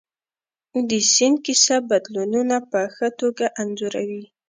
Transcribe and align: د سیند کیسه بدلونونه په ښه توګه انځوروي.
د 0.89 0.91
سیند 1.13 1.37
کیسه 1.45 1.75
بدلونونه 1.89 2.57
په 2.71 2.79
ښه 2.95 3.07
توګه 3.19 3.45
انځوروي. 3.61 4.23